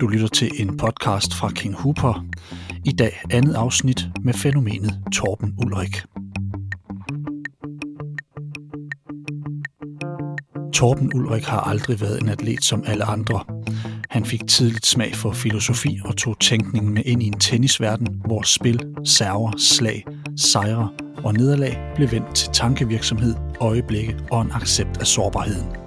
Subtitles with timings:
[0.00, 2.24] Du lytter til en podcast fra King Hooper.
[2.84, 6.02] I dag andet afsnit med fænomenet Torben Ulrik.
[10.72, 13.44] Torben Ulrik har aldrig været en atlet som alle andre.
[14.10, 18.42] Han fik tidligt smag for filosofi og tog tænkningen med ind i en tennisverden, hvor
[18.42, 20.88] spil, server, slag, sejre
[21.24, 25.79] og nederlag blev vendt til tankevirksomhed, øjeblikke og en accept af sårbarheden.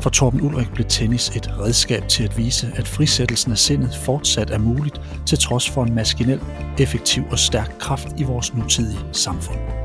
[0.00, 4.50] For Torben Ulrik blev tennis et redskab til at vise, at frisættelsen af sindet fortsat
[4.50, 6.40] er muligt, til trods for en maskinel,
[6.78, 9.77] effektiv og stærk kraft i vores nutidige samfund.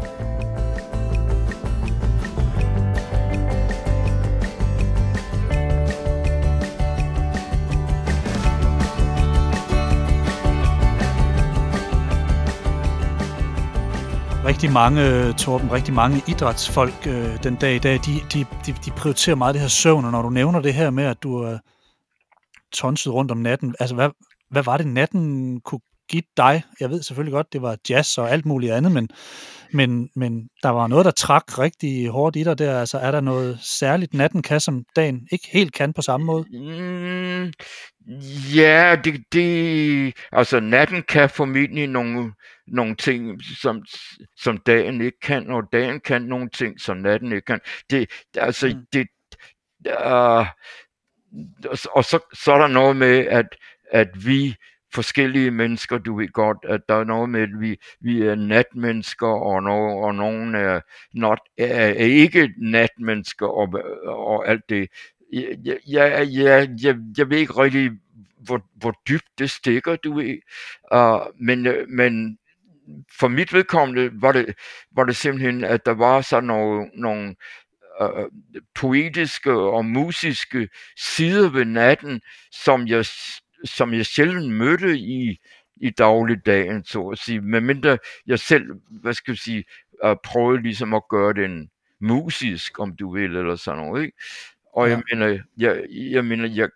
[14.64, 18.76] Rigtig mange, øh, Torben, rigtig mange idrætsfolk øh, den dag i dag, de, de, de,
[18.86, 21.38] de prioriterer meget det her søvn, og når du nævner det her med, at du
[21.38, 21.58] er
[22.74, 24.10] tonset rundt om natten, altså hvad,
[24.52, 26.64] hvad var det natten kunne give dig?
[26.80, 29.10] Jeg ved selvfølgelig godt, det var jazz og alt muligt andet, men,
[29.74, 32.80] men, men der var noget, der trak rigtig hårdt i dig der.
[32.80, 36.46] Altså er der noget særligt, natten kan, som dagen ikke helt kan på samme måde?
[36.52, 37.52] Mm,
[38.56, 42.34] ja, det, det, altså natten kan formentlig nogle,
[42.68, 43.86] nogle ting, som,
[44.38, 47.60] som dagen ikke kan, og dagen kan nogle ting, som natten ikke kan.
[47.90, 48.86] Det, altså, mm.
[48.94, 49.08] det,
[49.88, 50.48] uh,
[51.92, 53.56] og så, så er der noget med, at,
[53.92, 54.56] at vi
[54.94, 59.28] forskellige mennesker, du ved godt, at der er noget med, at vi, vi er natmennesker,
[59.28, 60.80] og, no, og nogen er,
[61.14, 63.74] not, er, er ikke natmennesker, og,
[64.06, 64.88] og alt det.
[65.34, 67.92] Jeg, jeg, jeg, jeg, jeg ved ikke rigtig,
[68.46, 70.38] hvor, hvor dybt det stikker, du ved.
[70.94, 72.38] Uh, men, øh, men
[73.20, 74.56] for mit vedkommende var det,
[74.96, 77.36] var det simpelthen, at der var sådan nogle, nogle
[78.02, 78.26] uh,
[78.76, 83.06] poetiske og musiske sider ved natten, som jeg
[83.66, 85.38] som jeg sjældent mødte i,
[85.82, 87.42] i dagligdagen, så at sige.
[87.42, 88.66] Medmindre jeg selv,
[89.02, 89.64] hvad skal jeg sige,
[90.06, 91.70] uh, prøvede ligesom at gøre den
[92.02, 94.18] musisk, om du vil, eller sådan noget, ikke?
[94.74, 94.94] Og ja.
[94.94, 96.70] jeg mener, jeg, jeg mener, jeg,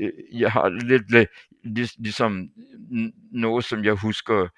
[0.00, 1.30] jeg, jeg har lidt, lidt
[1.98, 2.48] ligesom
[3.32, 4.48] noget, som jeg husker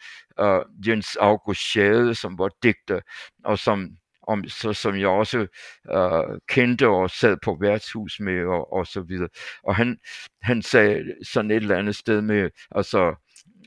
[0.42, 3.00] uh, Jens August Schade, som var digter,
[3.44, 3.96] og som
[4.26, 5.46] om, så, som jeg også
[5.92, 9.28] øh, kendte og sad på værtshus med og, og så videre.
[9.62, 9.98] Og han,
[10.42, 13.14] han sagde sådan et eller andet sted med, altså,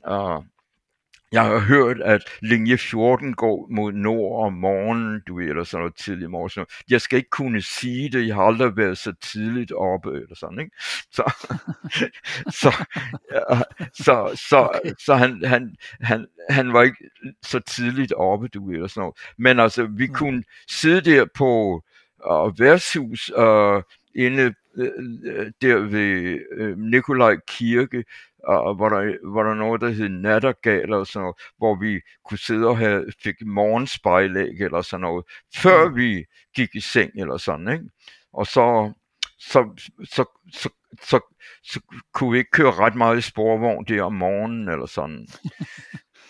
[0.07, 0.41] øh,
[1.31, 5.81] jeg har hørt, at linje 14 går mod nord om morgenen, du ved, eller sådan
[5.81, 6.65] noget tidligt morgen.
[6.89, 10.59] Jeg skal ikke kunne sige det, jeg har aldrig været så tidligt oppe, eller sådan,
[10.59, 10.71] ikke?
[11.11, 11.23] Så,
[12.61, 12.85] så,
[13.33, 13.61] ja,
[13.93, 14.93] så, så, okay.
[15.05, 17.09] så han, han, han, han var ikke
[17.43, 19.15] så tidligt oppe, du ved, eller sådan noget.
[19.37, 20.13] Men altså, vi mm.
[20.13, 21.83] kunne sidde der på
[22.31, 23.81] uh, værtshus, uh,
[24.15, 24.53] inde
[25.61, 28.03] der ved Nikolaj Kirke,
[28.43, 32.37] og hvor der, hvor der noget, der hed nattergal og sådan noget, hvor vi kunne
[32.37, 37.67] sidde og have, fik morgenspejlæg eller sådan noget, før vi gik i seng eller sådan,
[37.67, 37.85] ikke?
[38.33, 38.93] Og så,
[39.39, 40.69] så, så, så,
[41.01, 41.19] så,
[41.63, 41.79] så
[42.13, 45.27] kunne vi ikke køre ret meget i sporvogn der om morgenen eller sådan.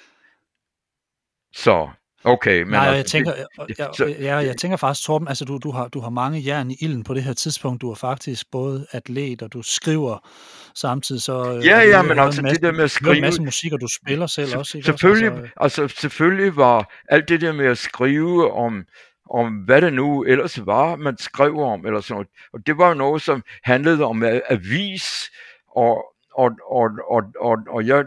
[1.64, 1.90] så
[2.24, 3.34] Okay, men Nej, altså, jeg tænker,
[3.80, 6.72] jeg, jeg, jeg, jeg tænker faktisk, Torben, altså du, du, har, du har mange jern
[6.72, 7.82] i ilden på det her tidspunkt.
[7.82, 10.30] Du er faktisk både atlet, og du skriver
[10.76, 11.22] samtidig.
[11.22, 13.16] Så, øh, ja, ja, men altså masse, det der med at skrive...
[13.16, 14.78] en masse musik, og du spiller selv se, også.
[14.78, 14.86] Ikke?
[14.86, 18.84] Selvfølgelig, også, altså, altså, selvfølgelig var alt det der med at skrive om,
[19.30, 22.28] om hvad det nu ellers var, man skrev om, eller sådan noget.
[22.54, 25.32] Og det var noget, som handlede om avis,
[25.76, 26.06] og,
[26.38, 28.06] og, og, og, og, og jeg,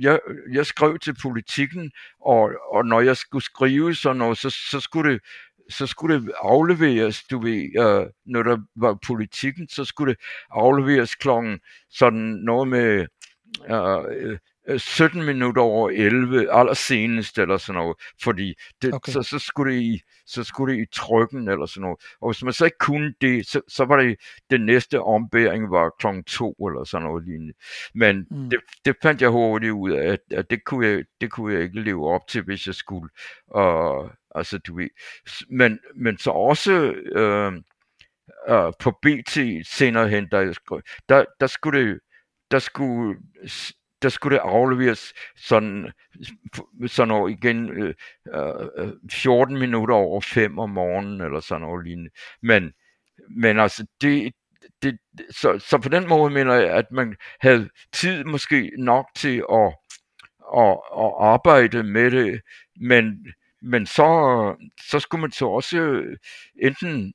[0.00, 0.18] jeg,
[0.52, 5.12] jeg skrev til politikken, og, og når jeg skulle skrive sådan noget, så, så skulle
[5.12, 5.20] det
[5.70, 11.14] så skulle det afleveres, du ved, øh, når der var politikken, så skulle det afleveres
[11.14, 13.06] klokken sådan noget med
[13.70, 14.38] øh,
[14.78, 19.12] 17 minutter over 11, allersenest eller sådan noget, fordi det, okay.
[19.12, 21.98] så, så, skulle det i, så skulle det i trykken eller sådan noget.
[22.20, 24.16] Og hvis man så ikke kunne det, så, så var det,
[24.50, 27.54] den næste ombæring var klokken 2 eller sådan noget lignende.
[27.94, 28.50] Men mm.
[28.50, 31.62] det, det fandt jeg hurtigt ud af, at, at det, kunne jeg, det kunne jeg
[31.62, 33.08] ikke leve op til, hvis jeg skulle.
[33.46, 34.88] Og, altså, du ved.
[35.50, 37.52] Men, men så også øh,
[38.48, 40.58] øh, på BT senere hen, der,
[41.08, 42.00] der, der skulle det,
[42.50, 43.18] der skulle
[44.02, 45.92] der skulle det afleveres sådan,
[46.86, 47.94] sådan noget igen øh,
[48.34, 52.10] øh, øh 14 minutter over 5 om morgenen, eller sådan noget lignende.
[52.42, 52.72] Men,
[53.36, 54.32] men altså, det,
[54.82, 54.98] det,
[55.30, 59.74] så, så på den måde mener jeg, at man havde tid måske nok til at,
[60.56, 62.40] at, at arbejde med det,
[62.80, 63.26] men,
[63.62, 64.06] men så,
[64.90, 66.16] så skulle man så også øh,
[66.62, 67.12] enten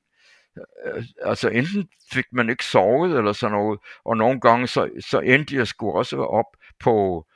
[0.86, 5.20] øh, altså enten fik man ikke sovet eller sådan noget, og nogle gange så, så
[5.20, 7.26] endte jeg sgu også op på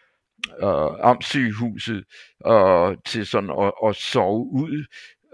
[0.62, 2.04] øh, Amtssygehuset
[2.46, 4.84] øh, til sådan at, at sove ud,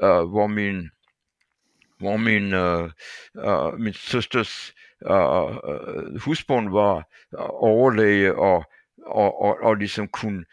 [0.02, 0.90] øh, hvor min
[1.98, 2.90] hvor min, øh,
[3.36, 4.74] øh, min søsters
[5.10, 8.64] øh, øh, husbund var øh, overlæge og,
[9.06, 10.44] og, og, og ligesom kunne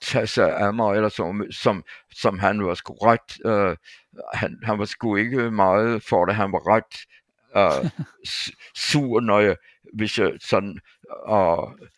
[0.00, 3.76] tage sig af mig, eller som, som, som han var sgu ret, øh,
[4.34, 7.06] han, han var sgu ikke meget for det, han var ret
[7.56, 7.90] øh,
[8.90, 9.56] sur, når jeg,
[9.94, 10.78] hvis jeg sådan
[11.28, 11.88] øh,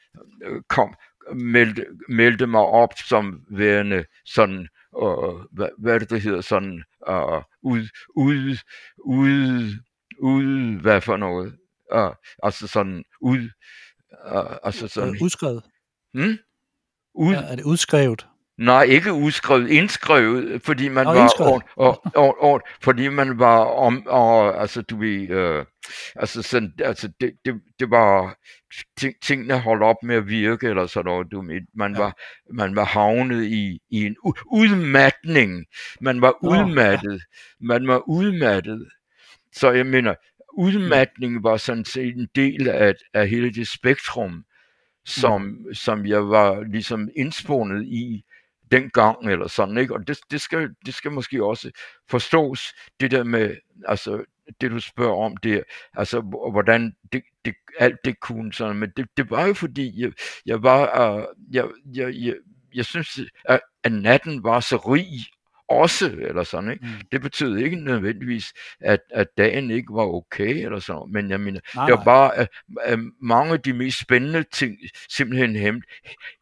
[0.69, 0.95] kom,
[1.35, 4.69] meldte, meldte mig op som værende sådan,
[5.03, 8.59] øh, hvad, hvad det, det hedder, sådan, øh, ud, ud,
[8.99, 9.73] ud,
[10.19, 11.57] ud, hvad for noget,
[11.93, 12.11] øh,
[12.43, 13.39] altså sådan, ud,
[14.27, 15.63] øh, altså sådan, udskrevet?
[16.15, 16.39] Hmm?
[17.15, 18.27] Ud, ja, er det udskrevet?
[18.59, 23.59] Nej, ikke udskrevet, indskrevet, fordi man Nå, var og, og, og, og, fordi man var
[23.59, 25.65] om og altså du ved øh,
[26.17, 28.37] altså sådan altså det, det, det var
[28.99, 31.99] ting, tingene holdt op med at virke eller sådan noget du ved, man ja.
[31.99, 32.19] var
[32.53, 34.17] man var havnet i i en
[34.53, 35.65] udmatning.
[36.01, 37.13] Man var udmattet.
[37.13, 37.67] Ja.
[37.67, 38.89] Man var udmattet.
[39.53, 40.15] Så jeg mener
[40.53, 44.45] udmatning var sådan set en del af af hele det spektrum
[45.09, 45.75] som, mm.
[45.75, 48.25] som jeg var ligesom indspundet i
[48.71, 49.95] dengang eller sådan, ikke?
[49.95, 51.71] Og det, det, skal, det skal måske også
[52.11, 53.57] forstås, det der med,
[53.87, 54.25] altså
[54.61, 55.63] det du spørger om der,
[55.95, 56.21] altså
[56.53, 60.13] hvordan det, det, alt det kunne sådan, men det, det var jo fordi, jeg,
[60.47, 62.35] jeg var, uh, jeg, jeg, jeg,
[62.75, 65.27] jeg synes, at, at natten var så rig
[65.69, 66.87] også, eller sådan, ikke?
[66.87, 67.09] Mm.
[67.13, 71.61] Det betød ikke nødvendigvis, at, at dagen ikke var okay, eller sådan, men jeg mener,
[71.75, 72.49] nej, det var bare, at,
[72.81, 74.79] at mange af de mest spændende ting,
[75.09, 75.83] simpelthen hem,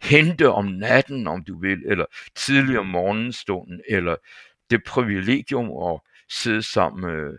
[0.03, 2.05] hente om natten, om du vil, eller
[2.37, 4.17] tidligere om morgenstunden, eller
[4.71, 6.01] det privilegium at
[6.31, 7.39] sidde sammen med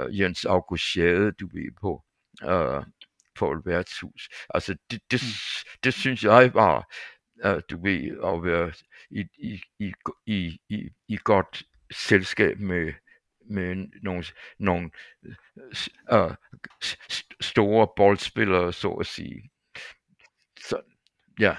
[0.00, 2.02] uh, Jens August Schade, du ved, på,
[2.44, 2.84] uh,
[3.34, 4.28] på et værtshus.
[4.54, 5.68] Altså, det, det, mm.
[5.84, 6.92] det synes jeg var,
[7.70, 8.72] du ved, at være
[9.10, 9.92] i, i, i,
[10.26, 11.62] i, i, i godt
[11.92, 12.92] selskab med,
[13.50, 14.24] med nogle,
[14.58, 14.90] nogle
[16.12, 16.34] uh,
[17.40, 19.50] store boldspillere, så at sige.
[20.60, 20.80] Så,
[21.40, 21.56] ja.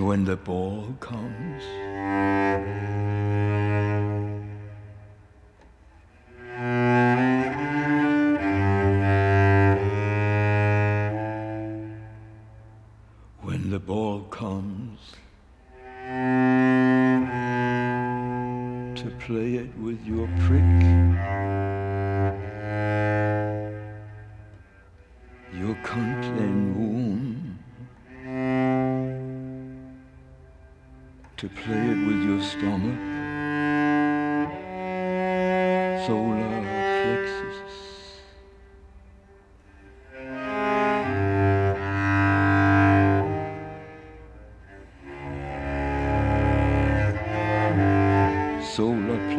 [0.00, 1.89] When the ball comes.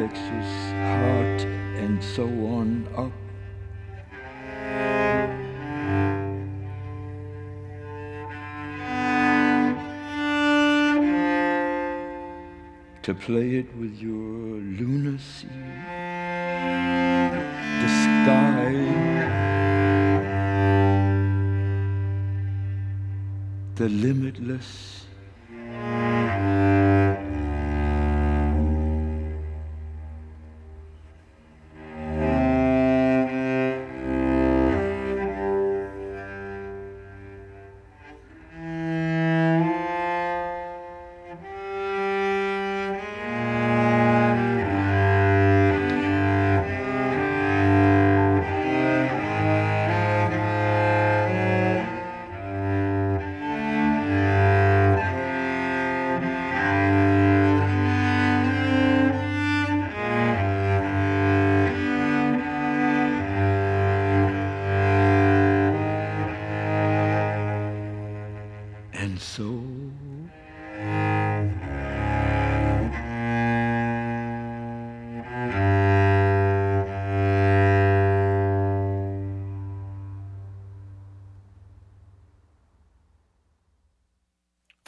[0.01, 1.41] Plexus, heart,
[1.77, 3.11] and so on up
[13.03, 15.47] to play it with your lunacy,
[17.81, 18.73] the sky,
[23.75, 25.00] the limitless.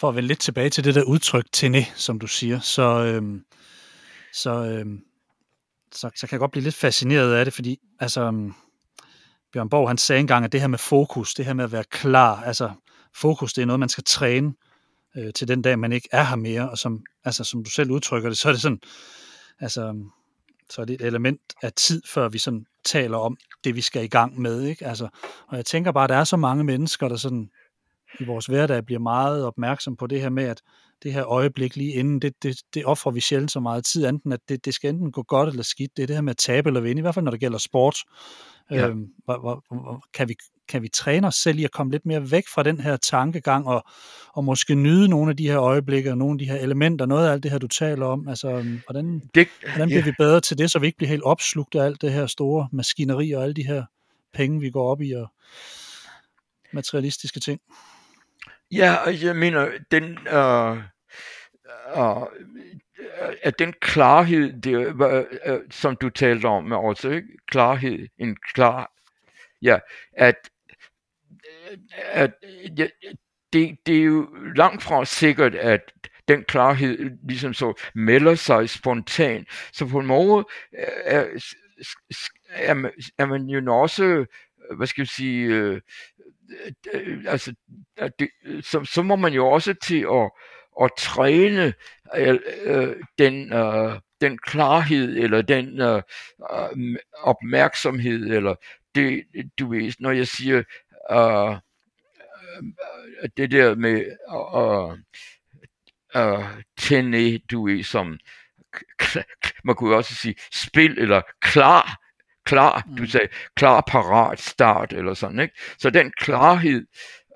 [0.04, 3.44] For at vende lidt tilbage til det der udtryk tæne, som du siger, så, øhm,
[4.34, 5.00] så, øhm,
[5.92, 8.54] så, så kan jeg godt blive lidt fascineret af det, fordi altså, øhm,
[9.54, 11.84] Bjørn Borg, han sagde engang, at det her med fokus, det her med at være
[11.84, 12.72] klar, altså
[13.16, 14.54] fokus, det er noget, man skal træne
[15.18, 17.92] øh, til den dag, man ikke er her mere, og som, altså, som du selv
[17.92, 18.80] udtrykker det, så er det sådan,
[19.60, 20.10] altså, øhm,
[20.70, 24.04] så er det et element af tid, før vi sådan taler om det, vi skal
[24.04, 24.88] i gang med, ikke?
[24.88, 25.08] Altså,
[25.48, 27.50] og jeg tænker bare, at der er så mange mennesker, der sådan
[28.20, 30.62] i vores hverdag bliver meget opmærksom på det her med, at
[31.04, 34.32] det her øjeblik lige inden, det, det, det offrer vi sjældent så meget tid, enten
[34.32, 36.38] at det, det skal enten gå godt eller skidt, det er det her med at
[36.38, 37.98] tabe eller vinde, i hvert fald når det gælder sport.
[38.72, 38.88] Ja.
[38.88, 40.36] Øhm, hvor, hvor, hvor, kan, vi,
[40.68, 43.68] kan vi træne os selv i at komme lidt mere væk fra den her tankegang,
[43.68, 43.84] og,
[44.34, 47.28] og måske nyde nogle af de her øjeblikke, og nogle af de her elementer, noget
[47.28, 50.06] af alt det her, du taler om, altså øhm, hvordan, det, hvordan bliver ja.
[50.06, 52.68] vi bedre til det, så vi ikke bliver helt opslugt af alt det her store
[52.72, 53.84] maskineri, og alle de her
[54.34, 55.28] penge, vi går op i, og
[56.74, 57.62] materialistiske ting.
[58.76, 60.78] Ja, jeg mener, den, øh,
[61.98, 62.22] øh,
[63.00, 67.28] øh, at den klarhed, det, øh, øh, som du talte om også, ikke?
[67.48, 68.92] klarhed, en klar,
[69.62, 69.80] ja,
[70.14, 70.50] at,
[71.72, 71.78] øh,
[72.12, 72.32] at
[72.78, 72.88] ja,
[73.54, 75.82] det, det er jo langt fra sikkert, at
[76.28, 79.48] den klarhed ligesom så melder sig spontant.
[79.74, 80.46] Så på en måde
[81.06, 81.26] er,
[82.50, 84.26] er, er man jo også,
[84.76, 85.82] hvad skal jeg sige, øh,
[86.94, 87.54] Øh, altså,
[87.98, 88.30] altså, det,
[88.66, 90.32] så, så må man jo også til at,
[90.82, 91.74] at træne
[92.16, 96.02] øh, øh, den, øh, den klarhed, eller den øh,
[96.52, 98.56] øh, opmærksomhed, eller
[98.96, 99.24] det,
[99.60, 100.64] du ved, når jeg siger
[101.12, 101.58] øh, øh
[103.38, 105.00] det der med øh,
[106.16, 106.46] øh,
[106.78, 108.20] tænde, du ved, som
[109.64, 112.03] man kunne også sige spil eller klar
[112.46, 113.08] klar, du mm.
[113.08, 115.56] sagde, klar, parat, start, eller sådan, ikke?
[115.78, 116.86] Så den klarhed,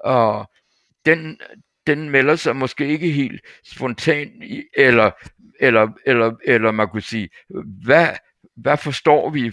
[0.08, 0.46] uh,
[1.06, 1.40] den,
[1.88, 4.32] den melder sig måske ikke helt spontant,
[4.78, 5.12] eller,
[5.60, 7.30] eller, eller, eller man kunne sige,
[7.86, 8.08] hvad,
[8.56, 9.52] hvad forstår vi?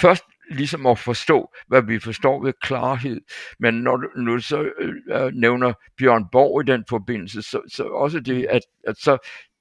[0.00, 3.20] Først ligesom at forstå, hvad vi forstår ved klarhed.
[3.58, 4.70] Men når du, du så
[5.08, 9.18] øh, nævner Bjørn Borg i den forbindelse, så, så også det, at, at så,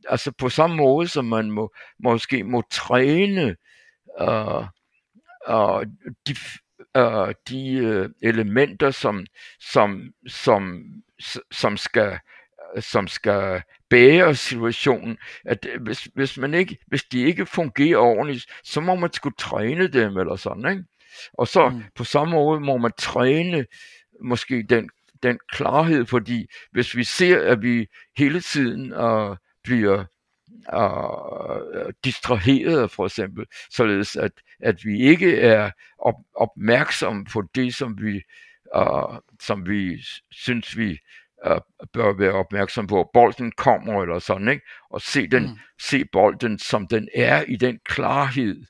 [0.09, 3.55] altså på samme måde, som man må, måske må træne
[4.21, 4.65] øh,
[5.45, 5.85] og
[6.27, 6.35] de,
[6.97, 9.25] uh, de uh, elementer, som,
[9.59, 10.83] som, som,
[11.51, 12.19] som skal
[12.79, 18.81] som skal bære situationen, at hvis, hvis, man ikke, hvis de ikke fungerer ordentligt, så
[18.81, 20.83] må man skulle træne dem eller sådan, ikke?
[21.33, 21.83] Og så mm.
[21.95, 23.65] på samme måde må man træne
[24.23, 24.89] måske den,
[25.23, 30.05] den klarhed, fordi hvis vi ser, at vi hele tiden uh, bliver
[30.73, 37.97] uh, distraheret for eksempel, således at, at vi ikke er op, opmærksomme på det, som
[38.01, 38.21] vi,
[38.77, 39.97] uh, som vi
[40.31, 40.99] synes, vi
[41.47, 41.57] uh,
[41.93, 43.09] bør være opmærksom på.
[43.13, 44.65] Bolden kommer eller sådan, ikke?
[44.89, 45.57] og se, den, mm.
[45.81, 48.65] se bolden, som den er i den klarhed,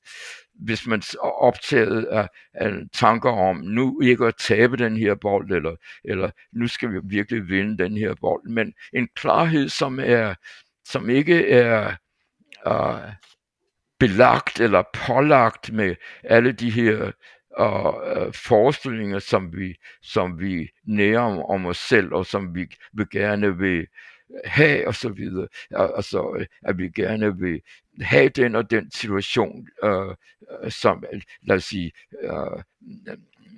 [0.59, 5.51] hvis man er optaget af, af tanker om, nu ikke at tabe den her bold,
[5.51, 10.35] eller, eller nu skal vi virkelig vinde den her bold, men en klarhed, som er
[10.85, 11.95] som ikke er
[12.67, 13.11] uh,
[13.99, 17.11] belagt eller pålagt med alle de her
[17.59, 23.09] uh, forestillinger, som vi, som vi nærer om, om os selv, og som vi vil
[23.11, 23.87] gerne vil
[24.45, 25.47] have, og så videre.
[25.71, 27.61] Altså, at vi gerne vil
[28.01, 30.13] have den og den situation, uh,
[30.69, 31.03] som,
[31.43, 31.91] lad os sige,
[32.23, 32.61] uh,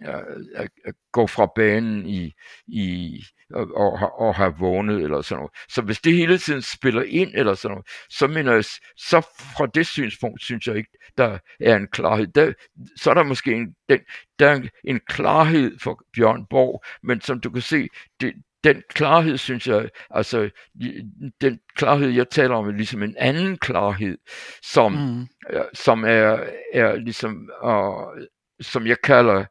[0.01, 2.33] at, at gå fra banen i,
[2.67, 3.19] i
[3.53, 5.51] og, og, og have vundet eller sådan noget.
[5.69, 8.63] Så hvis det hele tiden spiller ind eller sådan noget, så mener jeg,
[8.97, 9.21] så
[9.57, 12.27] fra det synspunkt synes jeg ikke, der er en klarhed.
[12.27, 12.53] Der,
[12.95, 13.99] så er der måske en, den,
[14.39, 17.87] der er en klarhed for Bjørn Borg, men som du kan se,
[18.21, 18.33] det,
[18.63, 20.49] den klarhed, synes jeg, altså
[21.41, 24.17] den klarhed, jeg taler om, er ligesom en anden klarhed,
[24.63, 25.27] som, mm.
[25.73, 28.25] som er, er ligesom, uh,
[28.61, 29.45] som jeg kalder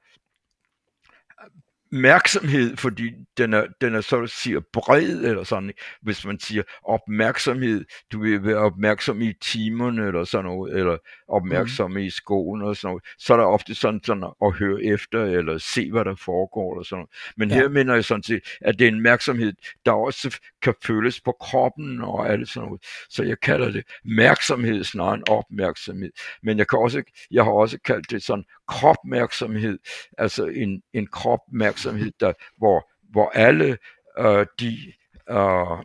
[1.95, 5.73] opmærksomhed, fordi den er, den er så at sige bred, eller sådan,
[6.03, 10.97] hvis man siger opmærksomhed, du vil være opmærksom i timerne, eller sådan noget, eller
[11.29, 11.97] opmærksom mm.
[11.97, 15.59] i skolen, og sådan noget, så er der ofte sådan, sådan at høre efter, eller
[15.59, 17.11] se, hvad der foregår, eller sådan noget.
[17.37, 17.55] Men ja.
[17.55, 19.53] her mener jeg sådan set, at det er en opmærksomhed,
[19.87, 22.83] der også kan føles på kroppen, og alt sådan noget.
[23.11, 26.11] Så jeg kalder det opmærksomhed snarere end opmærksomhed.
[26.43, 29.79] Men jeg, kan også, jeg har også kaldt det sådan kropmærksomhed,
[30.19, 31.84] altså en, en kropmærksomhed,
[32.21, 33.79] der, hvor, hvor alle
[34.19, 34.93] øh, de,
[35.31, 35.79] øh,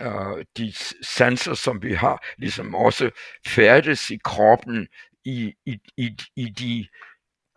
[0.00, 3.10] øh, de sanser, som vi har, ligesom også
[3.46, 4.88] færdes i kroppen
[5.24, 6.86] i, i, i, i de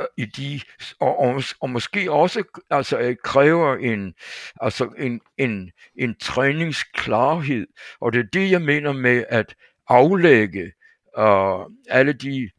[0.02, 0.62] øh, i de
[1.00, 4.14] og, og, og måske også altså øh, kræver en
[4.62, 7.68] altså en en en træningsklarhed.
[8.02, 9.56] Og det er det jeg mener med at
[9.88, 10.72] aflægge
[11.18, 12.50] uh, alle de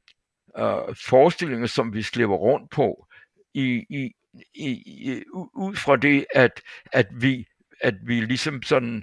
[0.59, 3.07] uh, forestillinger som vi slipper rundt på
[3.55, 4.13] i, i,
[4.55, 5.23] i, i
[5.55, 6.61] ud fra det at
[6.93, 7.47] at vi
[7.81, 9.03] at vi ligesom sådan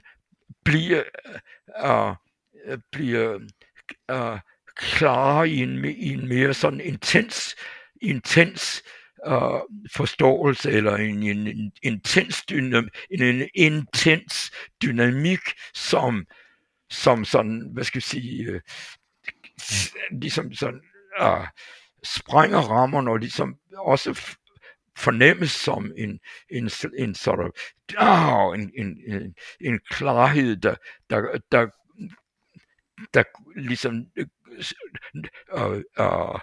[0.63, 1.03] bliver
[1.85, 2.15] uh,
[2.91, 3.39] bliver
[4.11, 4.39] uh,
[4.75, 7.55] klare i en, i en mere sådan intens,
[8.01, 8.83] intens
[9.27, 9.59] uh,
[9.95, 15.39] forståelse eller en, en, en intens dynam, en, en intens dynamik,
[15.73, 16.25] som,
[16.89, 18.59] som sådan, hvad skal jeg sige, uh,
[20.21, 20.81] ligesom sådan
[21.21, 21.47] uh,
[22.03, 24.35] sprænger rammerne og ligesom også
[24.97, 26.19] fornemmes som en,
[26.49, 27.49] en, en sort of,
[27.97, 30.75] oh, en, en, en, en klarhed, der,
[31.09, 31.67] der, der,
[33.13, 33.23] der
[33.55, 34.25] ligesom øh,
[35.99, 36.39] øh,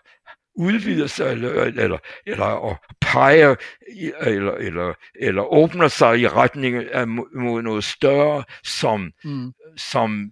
[0.55, 3.55] udvider sig, eller, eller, eller og peger,
[4.21, 9.53] eller, eller, eller åbner sig i retning af mod noget større, som, mm.
[9.77, 10.31] som,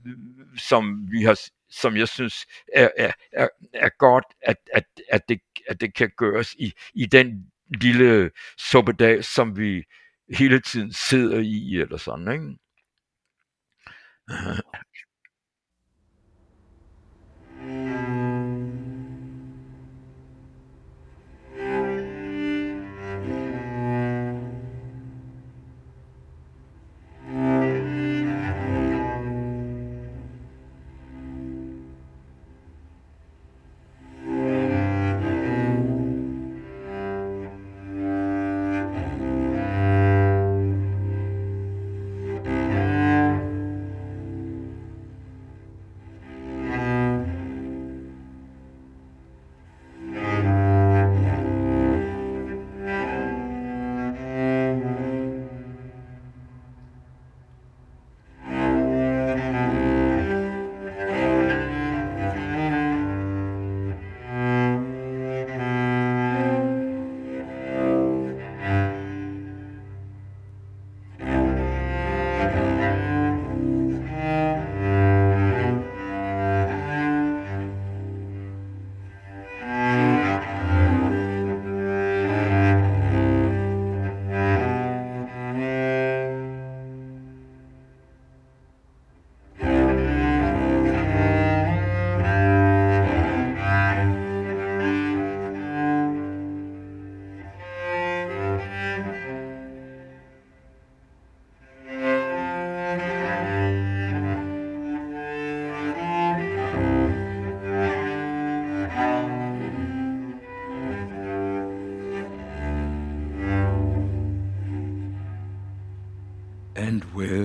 [0.58, 1.38] som vi har
[1.70, 6.10] som jeg synes er, er, er, er godt, at, at, at, det, at det kan
[6.16, 9.84] gøres i, i den lille suppedag, som vi
[10.38, 12.56] hele tiden sidder i, eller sådan, ikke?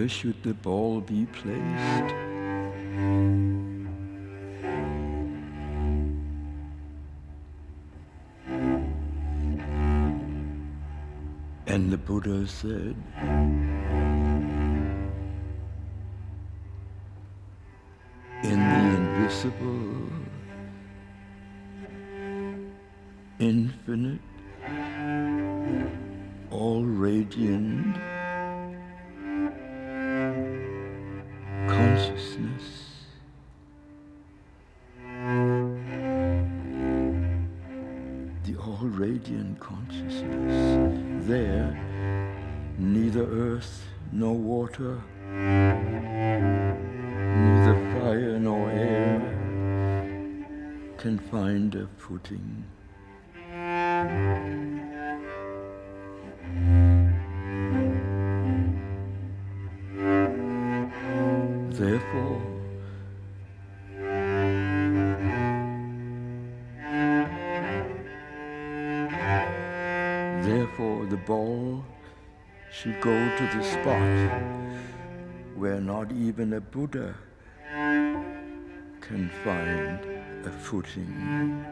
[0.09, 2.13] Should the ball be placed?
[11.65, 12.95] And the Buddha said,
[18.43, 20.09] In the invisible,
[23.39, 24.19] infinite,
[26.49, 28.10] all radiant,
[39.29, 41.27] all consciousness.
[41.27, 41.77] There,
[42.77, 45.01] neither earth nor water,
[47.35, 49.19] neither fire nor air
[50.97, 52.65] can find a footing.
[72.81, 74.31] Should go to the spot
[75.55, 77.13] where not even a Buddha
[79.01, 79.99] can find
[80.47, 81.63] a footing.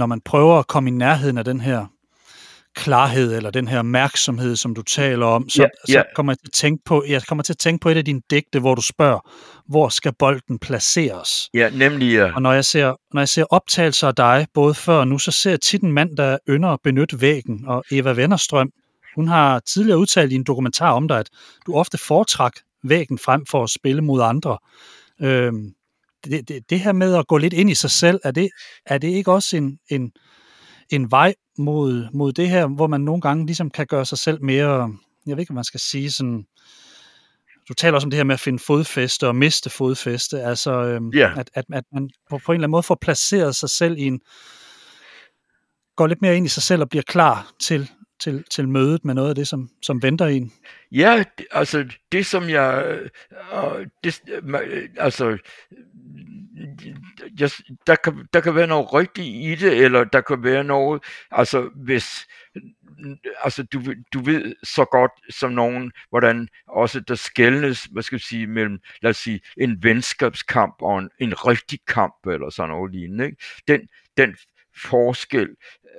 [0.00, 1.86] Når man prøver at komme i nærheden af den her
[2.74, 6.02] klarhed eller den her opmærksomhed, som du taler om, så, Ja, så ja.
[6.14, 8.20] kommer jeg til at tænke på, jeg kommer til at tænke på et af dine
[8.30, 9.30] digte, hvor du spørger,
[9.68, 11.48] hvor skal bolden placeres?
[11.54, 12.34] Ja, nemlig ja.
[12.34, 15.30] Og når jeg ser, når jeg ser optagelser af dig, både før og nu, så
[15.30, 17.64] ser jeg tit en mand, der ynder at benytte væggen.
[17.66, 18.70] Og Eva Vennerstrøm,
[19.14, 21.28] hun har tidligere udtalt i en dokumentar om dig, at
[21.66, 22.52] du ofte foretræk
[22.84, 24.58] væggen frem for at spille mod andre.
[25.22, 25.72] Øhm,
[26.24, 28.50] det, det, det her med at gå lidt ind i sig selv, er det,
[28.86, 30.12] er det ikke også en, en,
[30.90, 34.42] en vej mod, mod det her, hvor man nogle gange ligesom kan gøre sig selv
[34.44, 34.92] mere,
[35.26, 36.44] jeg ved ikke, hvad man skal sige, sådan,
[37.68, 41.10] du taler også om det her med at finde fodfæste og miste fodfæste, altså øhm,
[41.14, 41.32] Ja.
[41.36, 44.02] at, at, at man på, på en eller anden måde får placeret sig selv i
[44.02, 44.20] en,
[45.96, 49.14] går lidt mere ind i sig selv og bliver klar til, til, til mødet med
[49.14, 50.52] noget af det, som, som venter en.
[50.92, 55.38] Ja, altså det som jeg, øh, det, øh, altså,
[57.40, 57.50] jeg,
[57.86, 61.70] der, kan, der kan være noget rigtigt i det, eller der kan være noget, altså
[61.74, 62.26] hvis,
[63.44, 68.20] altså du, du ved så godt som nogen, hvordan også der skældnes, hvad skal jeg
[68.20, 72.92] sige, mellem, lad os sige, en venskabskamp og en, en rigtig kamp, eller sådan noget
[72.92, 73.36] lignende, ikke?
[73.68, 74.36] Den, den
[74.76, 75.48] forskel,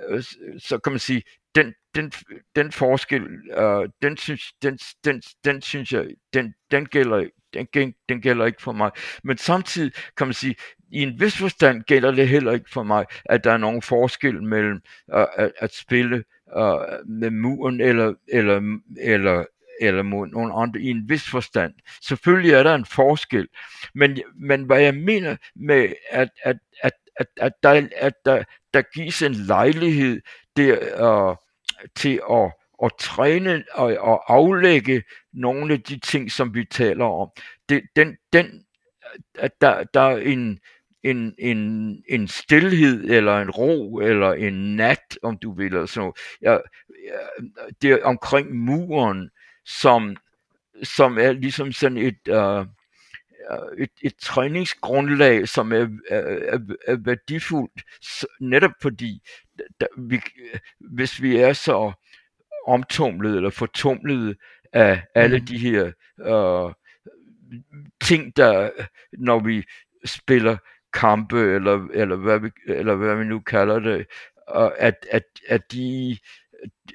[0.10, 0.24] øh,
[0.60, 1.24] så kan man sige,
[1.56, 2.12] den, den,
[2.56, 3.24] den forskel,
[3.58, 8.62] øh, den, synes, den, den, den synes jeg, den, den, gælder, den, den gælder ikke
[8.62, 8.92] for mig.
[9.24, 10.56] Men samtidig kan man sige,
[10.92, 14.44] i en vis forstand gælder det heller ikke for mig, at der er nogen forskel
[14.44, 14.82] mellem
[15.14, 16.24] øh, at, at spille
[16.58, 19.46] øh, med muren eller, eller, eller,
[19.82, 21.74] eller mod nogen andre i en vis forstand.
[22.02, 23.48] Selvfølgelig er der en forskel,
[23.96, 28.82] men, men hvad jeg mener med, at, at, at, at, at, der, at der, der
[28.82, 30.22] gives en lejlighed
[30.58, 31.36] det, øh,
[31.96, 32.52] til at,
[32.84, 37.30] at træne og, og aflægge nogle af de ting, som vi taler om.
[37.70, 40.60] Det, den, den, øh, at der, der er en,
[41.04, 46.02] en, en, en stillhed, eller en ro, eller en nat, om du vil, eller sådan
[46.02, 46.16] noget.
[46.42, 47.44] Ja, ja,
[47.82, 49.30] det er omkring muren,
[49.66, 50.16] som,
[50.84, 52.66] som er ligesom sådan et, uh,
[53.78, 57.82] et, et træningsgrundlag, som er, er, er, værdifuldt,
[58.40, 59.22] netop fordi,
[59.80, 60.22] der, vi,
[60.80, 61.92] hvis vi er så
[62.68, 64.38] omtumlet eller fortumlet
[64.74, 65.46] af alle Mhm.
[65.46, 66.74] de her øh,
[68.02, 68.70] ting, der
[69.14, 69.64] når vi
[70.06, 70.58] spiller
[70.94, 74.08] kampe, eller, eller, hvad, vi, eller hvad vi nu kalder det,
[74.48, 76.18] og at, at, at de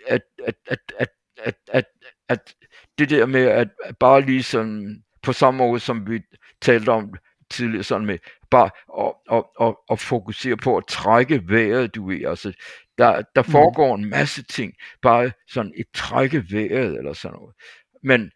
[0.06, 1.08] at, at, at, at,
[1.44, 1.84] at, at,
[2.28, 2.54] at
[2.98, 3.68] det der med at
[4.00, 6.20] bare lige sådan på samme måde som vi
[6.60, 7.14] talte om
[7.50, 8.18] tidligere sådan med
[8.50, 8.70] bare
[9.06, 12.52] at, at, at, at fokusere på at trække vejret du ved altså
[12.98, 13.50] der, der Mhm.
[13.52, 17.54] foregår en masse ting bare sådan et trække vejret eller sådan noget
[18.02, 18.30] men,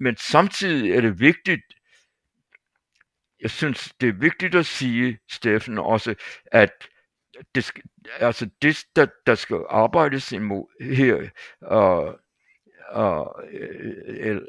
[0.00, 1.62] men samtidig er det vigtigt
[3.40, 6.14] jeg synes det er vigtigt at sige Steffen også
[6.46, 6.70] at
[7.54, 7.82] det, skal-
[8.20, 11.28] altså det der, der skal arbejdes imod her
[11.60, 12.20] og
[12.88, 14.42] og øh, eller,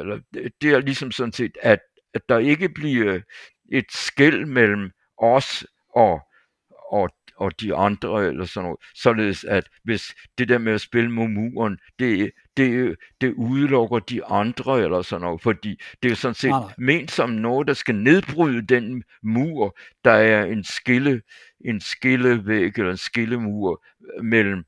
[0.00, 0.20] eller,
[0.62, 1.80] det er ligesom sådan set, at,
[2.14, 3.20] at der ikke bliver
[3.72, 6.20] et skæld mellem os og,
[6.92, 8.80] og, og de andre, eller sådan noget.
[8.94, 14.24] Således at hvis det der med at spille mod muren, det, det, det udelukker de
[14.24, 17.94] andre, eller sådan noget, fordi det er sådan set Nej, ment som noget, der skal
[17.94, 21.22] nedbryde den mur, der er en skille,
[21.64, 23.84] en skillevæg, eller en skillemur
[24.22, 24.64] mellem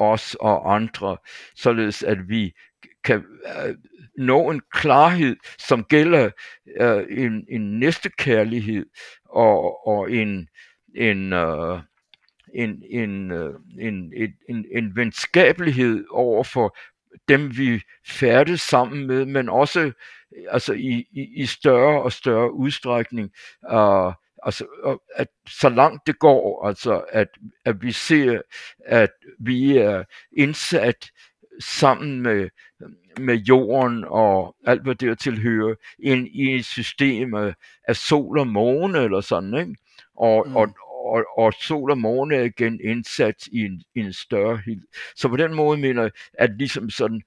[0.00, 1.16] os og andre,
[1.56, 2.52] således at vi
[3.04, 3.24] kan
[3.66, 3.74] øh,
[4.20, 6.30] nå en klarhed, som gælder
[6.80, 8.86] øh, en, en næstekærlighed
[9.24, 10.48] og, og en,
[10.94, 11.80] en, øh,
[12.54, 16.76] en, en, øh, en, en, en, en venskabelighed over for
[17.28, 19.92] dem, vi færdes sammen med, men også øh,
[20.48, 23.30] altså i, i, i større og større udstrækning.
[23.72, 24.64] øh, altså,
[25.14, 27.28] at så langt det går, altså at,
[27.64, 28.40] at vi ser,
[28.86, 30.04] at vi er
[30.36, 31.10] indsat
[31.60, 32.48] sammen med,
[33.20, 37.54] med jorden og alt, hvad dertil hører, ind i et system af,
[37.88, 39.76] af sol og måne eller sådan, ikke?
[40.16, 40.56] Og, Mm.
[40.56, 44.84] og, og, og sol og måne er igen indsat i en, i en større helt.
[45.16, 47.22] Så på den måde mener jeg, at ligesom sådan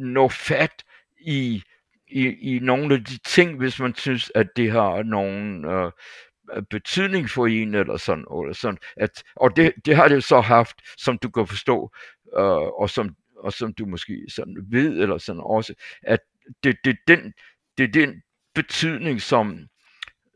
[0.00, 0.84] nå fat
[1.20, 1.62] i,
[2.08, 5.92] i, i nogle af de ting, hvis man synes, at det har nogen øh,
[6.70, 10.76] betydning for en, eller sådan, eller sådan at, og det, det har det så haft,
[10.98, 11.90] som du kan forstå,
[12.38, 16.20] øh, og, som, og som du måske sådan ved, eller sådan også, at
[16.64, 17.32] det, det, den,
[17.78, 18.22] det er den
[18.54, 19.58] betydning, som,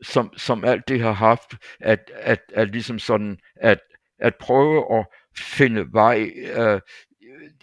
[0.01, 3.79] som, som alt det har haft, at, at, at ligesom sådan, at,
[4.19, 5.05] at prøve at
[5.37, 6.81] finde vej øh,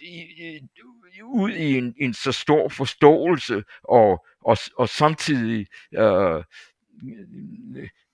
[0.01, 0.59] i, i,
[1.23, 6.43] ud i en, en så stor forståelse, og, og, og samtidig øh,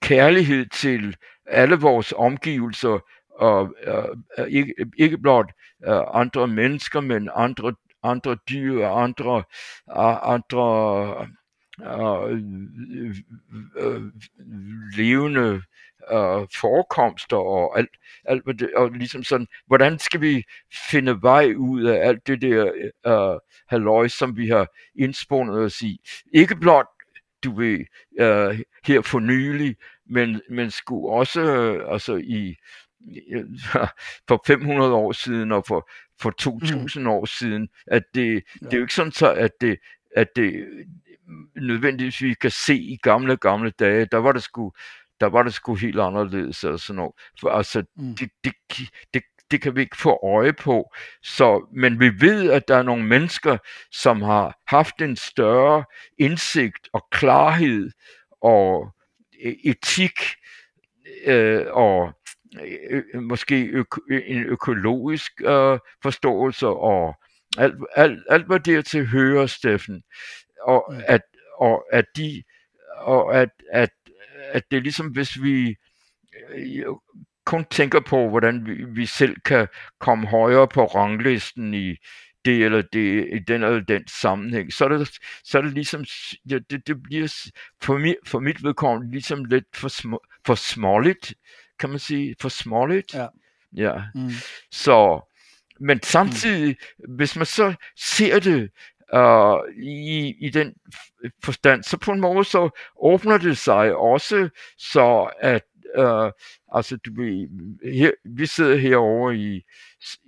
[0.02, 3.00] kærlighed til alle vores omgivelser,
[3.30, 5.52] og uh, ikke, ikke blot
[5.88, 7.74] uh, andre mennesker, men andre
[8.04, 9.44] andre dyr og andre
[10.34, 11.28] andre
[11.80, 12.32] uh,
[13.86, 14.04] uh,
[14.98, 15.62] levende
[16.12, 17.90] uh, forekomster og alt,
[18.26, 20.44] alt hvad det, og ligesom sådan, hvordan skal vi
[20.90, 22.72] finde vej ud af alt det der
[23.08, 26.00] uh, halløj, som vi har indspundet os i.
[26.34, 26.88] Ikke blot,
[27.44, 27.80] du ved,
[28.22, 29.76] uh, her for nylig,
[30.06, 32.56] men, men skulle også uh, altså i
[34.28, 35.90] for 500 år siden og for,
[36.22, 37.10] for 2000 mm.
[37.10, 38.66] år siden, at det, ja.
[38.66, 39.78] det er jo ikke sådan så, at det,
[40.16, 40.68] at det
[41.56, 44.72] nødvendigvis vi kan se i gamle, gamle dage, der var det sgu,
[45.20, 47.12] der var det sgu helt anderledes og sådan noget.
[47.40, 48.16] For, altså, mm.
[48.16, 48.54] det, det,
[49.14, 50.92] det, det kan vi ikke få øje på.
[51.24, 53.58] Så, men vi ved, at der er nogle mennesker,
[53.92, 55.84] som har haft en større
[56.18, 57.90] indsigt og klarhed
[58.42, 58.92] og
[59.34, 60.20] e-, etik
[61.26, 62.14] øh, og
[62.62, 67.16] øh, måske øko, en økologisk øh, forståelse og
[67.58, 70.04] alt, alt, alt hvad det til hører, Steffen.
[70.62, 71.22] Og at,
[71.58, 72.44] og at de
[72.98, 73.90] og at, at,
[74.52, 75.76] at det er ligesom hvis vi
[76.50, 76.86] øh,
[77.46, 79.68] kun tænker på, hvordan vi, vi selv kan
[80.00, 81.96] komme højere på ranglisten i
[82.46, 85.10] det eller det, i den eller den sammenhæng, så er det,
[85.44, 86.06] så er det ligesom,
[86.50, 87.50] ja, det, det bliver
[87.82, 90.14] for, mi, for mit vedkommende ligesom lidt for, sm,
[90.46, 91.34] for småligt,
[91.80, 93.14] kan man sige, for småligt.
[93.14, 93.28] Ja.
[93.76, 94.02] ja.
[94.16, 94.30] Mm.
[94.72, 95.22] Så,
[95.80, 97.16] men samtidig, mm.
[97.16, 98.70] hvis man så ser det
[99.16, 100.74] uh, i, i den
[101.44, 102.70] forstand, så på en måde så
[103.02, 105.64] åbner det sig også, så at
[105.98, 106.32] uh,
[106.76, 107.48] altså du ved,
[107.94, 109.62] her, vi sidder herovre i,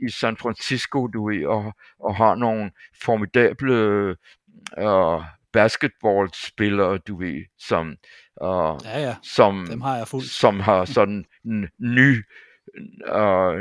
[0.08, 2.72] i San Francisco, du ved, og, og har nogle
[3.04, 4.10] formidable
[4.82, 7.88] uh, basketballspillere, du ved, som,
[8.42, 9.16] uh, ja, ja.
[9.24, 10.30] som, Dem har jeg fuldt.
[10.30, 12.24] som har sådan en ny
[13.16, 13.60] uh,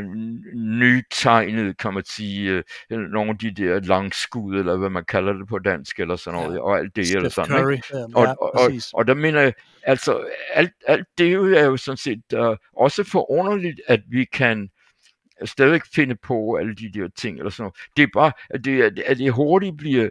[0.54, 5.48] nytegnet, kan man sige, uh, nogle af de der langskud, eller hvad man kalder det
[5.48, 6.60] på dansk, eller sådan noget, ja.
[6.60, 7.72] og alt det, Steph eller sådan, Curry.
[7.72, 7.86] ikke?
[7.92, 11.76] Ja, Og, ja, og, og, og der mener jeg, altså, alt, alt det er jo
[11.76, 14.70] sådan set uh, også forunderligt, at vi kan
[15.44, 17.76] stadig finde på alle de der ting, eller sådan noget.
[17.96, 20.08] Det er bare, at det, at det hurtigt bliver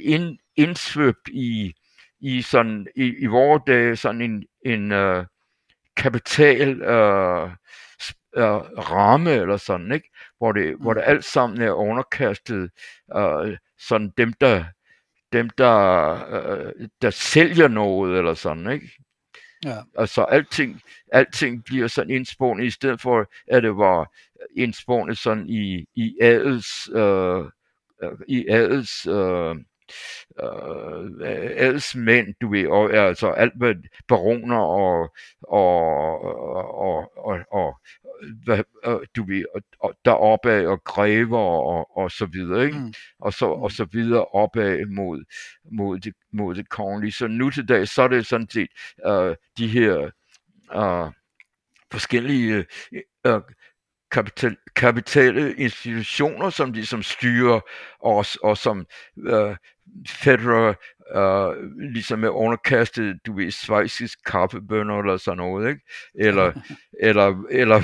[0.00, 1.74] ind, indsvøbt i,
[2.20, 5.24] i sådan, i, i vores dage, sådan en, en uh,
[5.96, 7.50] kapital uh,
[8.36, 10.10] uh, ramme eller sådan, ikke?
[10.38, 10.82] Hvor det, mm.
[10.82, 12.70] hvor det alt sammen er underkastet
[13.16, 14.64] uh, sådan dem, der
[15.32, 18.90] dem, der, uh, der sælger noget eller sådan, ikke?
[19.64, 19.76] Ja.
[19.98, 20.80] Altså alting,
[21.12, 24.12] alting bliver sådan indspundet, i stedet for at det var
[24.56, 27.46] indspundet sådan i, i adels, uh,
[28.28, 29.56] i adels, uh,
[30.42, 33.74] øh, adelsmænd, du ved, og altså alt hvad
[34.08, 36.24] baroner og, og,
[36.78, 37.80] og, og, og
[38.44, 38.62] hvad,
[39.16, 42.78] du ved, og, og deroppe og grever og, og så videre, ikke?
[42.78, 42.92] Mm.
[43.20, 45.24] Og, så, og så videre opad mod,
[45.72, 47.12] mod, det, mod det kongelige.
[47.12, 48.68] Så nu til dag, så er det sådan set
[49.08, 50.10] uh, de her
[50.76, 51.12] uh,
[51.92, 52.66] forskellige
[53.26, 53.40] uh,
[54.14, 57.60] kapital, kapitale institutioner, som de som styrer
[58.00, 59.56] os, og som uh,
[60.08, 60.74] Federer
[61.16, 61.56] uh,
[61.92, 65.80] ligesom er underkastet, du ved, svejsisk kaffebønder eller sådan noget, ikke?
[66.14, 66.52] Eller,
[67.08, 67.80] eller, eller,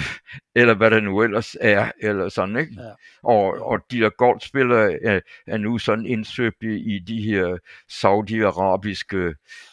[0.54, 2.72] eller hvad det nu ellers er, eller sådan, ikke?
[2.78, 2.90] Ja.
[3.22, 7.56] Og, og de der golfspillere er, er nu sådan indsøbt i, de her
[7.88, 9.26] saudi-arabiske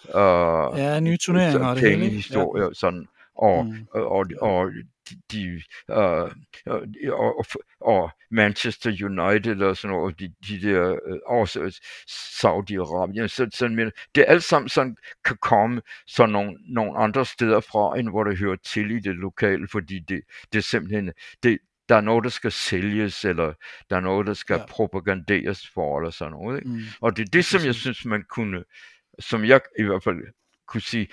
[0.04, 2.74] uh, ja, nye turneringer hele, historier, ja.
[2.74, 3.88] sådan og, mm.
[3.93, 4.72] og, og, og
[5.32, 6.32] de, uh,
[7.12, 7.46] og,
[7.82, 14.26] og Manchester United og sådan noget, de, de der, også Saudi-Arabien, så, sådan, det er
[14.26, 18.56] alt sammen sådan, kan komme sådan nogle, nogle andre steder fra, end hvor det hører
[18.56, 20.22] til i det lokale, fordi det,
[20.54, 21.12] det er simpelthen,
[21.43, 23.54] det, der er noget, der skal sælges, eller
[23.89, 24.65] der er noget, der skal ja.
[24.65, 26.58] propaganderes for, eller sådan noget.
[26.58, 26.70] Ikke?
[26.70, 26.82] Mm.
[27.02, 28.63] Og det er det, som jeg synes, man kunne,
[29.20, 30.17] som jeg i hvert fald
[30.67, 31.08] kunne sige,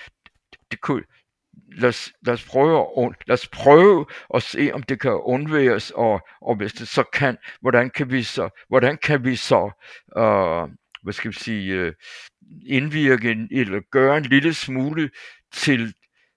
[0.71, 1.03] det kunne,
[1.77, 5.91] lad os, lad os, prøve, at, lad os prøve at se, om det kan undværes,
[5.91, 9.71] og, og hvis det så kan, hvordan kan vi så, hvordan kan vi så
[10.17, 10.71] uh,
[11.03, 11.93] hvad skal vi sige, uh,
[12.67, 15.11] indvirke eller gøre en lille smule
[15.53, 15.95] til,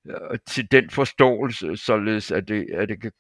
[0.10, 3.12] uh, til den forståelse, således at det, at det, kan,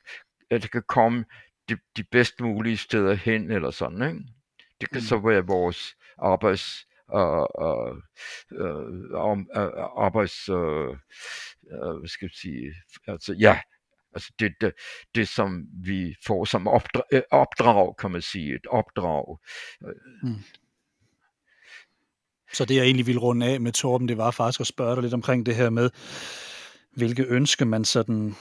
[0.51, 1.25] at det kan komme
[1.69, 4.23] de, de bedst mulige steder hen, eller sådan, ikke?
[4.81, 5.05] Det kan mm.
[5.05, 7.97] så være vores arbejds, uh, uh,
[9.21, 9.37] uh,
[10.05, 10.97] arbejds, uh,
[11.71, 12.73] øh, hvad skal jeg sige,
[13.07, 13.59] altså ja,
[14.13, 14.73] altså det, det,
[15.15, 19.39] det som vi får som opdrag, øh, opdrag kan man sige, et opdrag.
[19.87, 20.29] Øh.
[20.29, 20.35] Mm.
[22.53, 25.03] Så det, jeg egentlig ville runde af med Torben, det var faktisk at spørge dig
[25.03, 25.89] lidt omkring det her med,
[26.91, 28.35] hvilke ønsker man sådan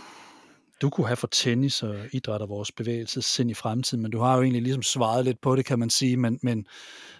[0.80, 4.36] du kunne have for tennis og idræt og vores bevægelsessind i fremtiden, men du har
[4.36, 6.66] jo egentlig ligesom svaret lidt på det, kan man sige, men, men,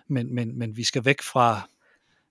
[0.08, 1.68] men, men, men vi skal væk fra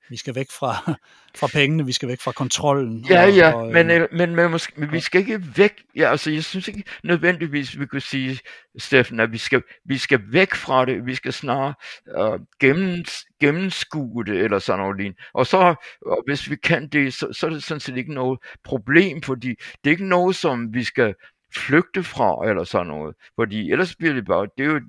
[0.10, 0.94] vi skal væk fra,
[1.40, 3.06] fra pengene, vi skal væk fra kontrollen.
[3.10, 5.84] Ja, og, ja, og, men, øh, men, men, måske, men vi skal ikke væk.
[5.96, 8.40] Ja, altså, jeg synes ikke nødvendigvis, vi kunne sige,
[8.78, 11.06] Steffen, at vi skal, vi skal væk fra det.
[11.06, 11.74] Vi skal snarere
[12.20, 13.06] uh, gennem,
[13.42, 15.22] gennemskue det, eller sådan noget lignende.
[15.34, 18.40] Og så, og hvis vi kan det, så, så er det sådan set ikke noget
[18.64, 21.14] problem, fordi det er ikke noget, som vi skal
[21.56, 23.16] flygte fra, eller sådan noget.
[23.36, 24.82] Fordi ellers bliver det bare, det er jo,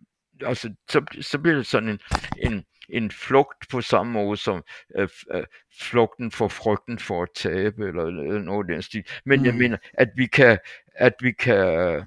[0.43, 2.01] altså, så, så bliver det sådan en,
[2.43, 4.63] en en flugt på samme måde som
[4.99, 5.45] øh, øh,
[5.81, 9.05] flugten for frygten for at tabe, eller, eller noget af den stil.
[9.25, 9.47] Men mm.
[9.47, 10.59] jeg mener, at vi kan,
[10.95, 12.07] at vi kan,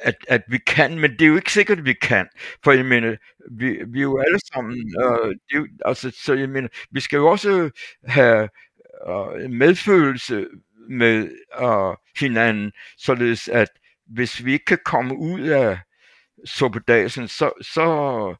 [0.00, 2.28] at, at vi kan, men det er jo ikke sikkert, at vi kan.
[2.64, 3.16] For jeg mener,
[3.50, 7.00] vi, vi er jo alle sammen, øh, det er jo, altså, så jeg mener, vi
[7.00, 7.70] skal jo også
[8.04, 8.48] have
[9.08, 10.46] øh, medfølelse
[10.90, 13.68] med øh, hinanden, således at
[14.06, 15.78] hvis vi ikke kan komme ud af
[16.44, 18.34] suppedasen, så, så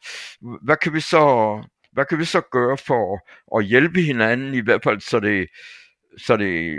[0.63, 3.21] hvad kan vi så hvad kan vi så gøre for
[3.59, 5.49] at hjælpe hinanden, i hvert fald så det,
[6.19, 6.79] så det,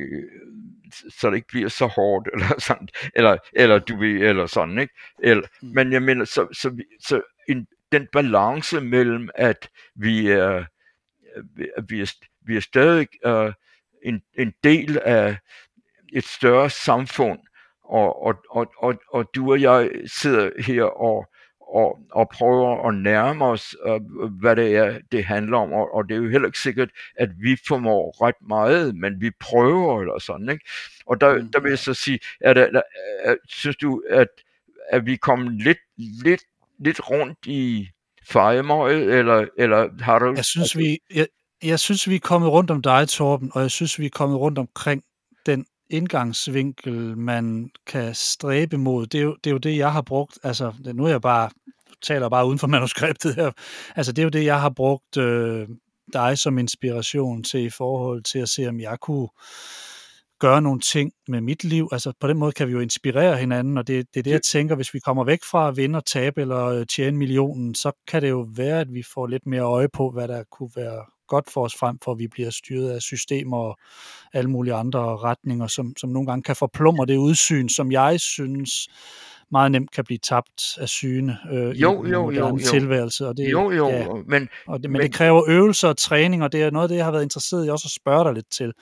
[1.20, 4.94] så det ikke bliver så hårdt, eller sådan, eller, eller du ved, eller sådan, ikke?
[5.24, 5.68] Eller, mm.
[5.68, 10.66] Men jeg mener, så, så, så en, den balance mellem, at vi er,
[11.88, 12.12] vi er,
[12.46, 13.54] vi er stadig uh,
[14.04, 15.38] en, en del af
[16.14, 17.40] et større samfund,
[17.90, 21.26] og, og, og, og, og du og jeg sidder her og,
[21.74, 24.02] og, og prøver at nærme os, øh,
[24.42, 27.30] hvad det er, det handler om, og, og det er jo heller ikke sikkert, at
[27.42, 30.66] vi formår ret meget, men vi prøver eller sådan, ikke?
[31.06, 31.52] Og der, mm.
[31.52, 32.84] der vil jeg så sige, at, at, at,
[33.24, 34.28] at synes du, at,
[34.90, 36.42] at vi kommer lidt, lidt,
[36.80, 37.90] lidt rundt i
[38.28, 40.34] fejemøget, eller, eller har du...
[40.36, 41.28] Jeg synes, vi, jeg,
[41.64, 44.40] jeg synes, vi er kommet rundt om dig, Torben, og jeg synes, vi er kommet
[44.40, 45.04] rundt omkring
[45.46, 50.02] den indgangsvinkel, man kan stræbe mod, det er jo det, er jo det jeg har
[50.02, 50.40] brugt.
[50.44, 51.50] Altså, nu er jeg bare
[52.02, 53.52] taler bare uden for manuskriptet her.
[53.96, 55.68] Altså, det er jo det, jeg har brugt øh,
[56.14, 59.28] dig som inspiration til i forhold til at se, om jeg kunne
[60.40, 61.90] gøre nogle ting med mit liv.
[61.92, 64.42] Altså på den måde kan vi jo inspirere hinanden, og det, det er det, jeg
[64.42, 67.92] tænker, hvis vi kommer væk fra at vinde og tabe eller øh, tjene millionen, så
[68.08, 71.06] kan det jo være, at vi får lidt mere øje på, hvad der kunne være
[71.30, 73.78] godt for os frem for, at vi bliver styret af systemer og
[74.34, 78.90] alle mulige andre retninger, som, som nogle gange kan forplumre det udsyn, som jeg synes
[79.52, 82.58] meget nemt kan blive tabt af syne øh, jo, i jo, jo, jo.
[82.58, 83.28] tilværelse.
[83.28, 86.44] Og det, jo, jo, ja, men, og det, men, men det kræver øvelser og træning,
[86.44, 88.34] og det er noget af det, jeg har været interesseret i også at spørge dig
[88.34, 88.74] lidt til,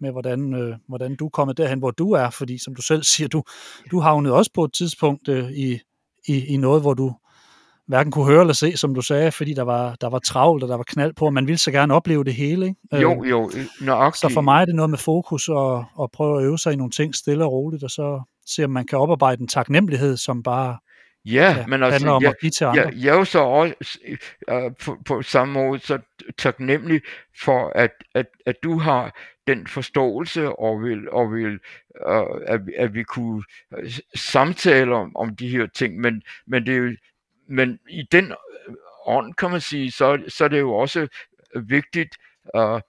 [0.00, 3.02] med hvordan, øh, hvordan du er kommet derhen, hvor du er, fordi som du selv
[3.02, 3.42] siger, du,
[3.90, 5.80] du havnede også på et tidspunkt øh, i,
[6.26, 7.14] i, i noget, hvor du
[7.86, 10.68] hverken kunne høre eller se, som du sagde, fordi der var, der var travlt, og
[10.68, 12.66] der var knald på, og man ville så gerne opleve det hele.
[12.66, 13.02] Ikke?
[13.02, 14.20] Jo, jo, nøjagtigt.
[14.20, 16.76] Så for mig er det noget med fokus og, og prøve at øve sig i
[16.76, 20.42] nogle ting stille og roligt, og så se, om man kan oparbejde en taknemmelighed, som
[20.42, 20.76] bare
[21.24, 22.82] Ja, ja men altså, om jeg, at til andre.
[22.82, 23.98] Jeg, jeg er jo så også
[24.52, 25.98] uh, på, på samme måde så
[26.38, 27.00] taknemmelig
[27.44, 31.58] for, at, at, at du har den forståelse og vil, og vil
[32.08, 33.42] uh, at, at vi kunne
[34.14, 36.96] samtale om, om de her ting, men, men det er jo
[37.52, 38.74] men i den øh,
[39.06, 41.08] ånd, kan man sige, så, så er det jo også
[41.68, 42.16] vigtigt
[42.54, 42.80] uh,